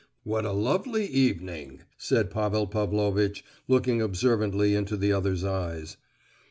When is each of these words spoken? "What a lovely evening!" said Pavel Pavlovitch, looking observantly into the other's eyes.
"What 0.23 0.45
a 0.45 0.51
lovely 0.51 1.05
evening!" 1.05 1.81
said 1.95 2.31
Pavel 2.31 2.65
Pavlovitch, 2.65 3.45
looking 3.67 4.01
observantly 4.01 4.73
into 4.73 4.97
the 4.97 5.13
other's 5.13 5.43
eyes. 5.43 5.97